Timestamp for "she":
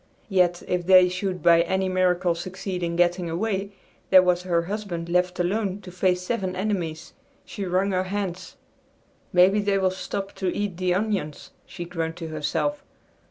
7.45-7.65, 11.67-11.85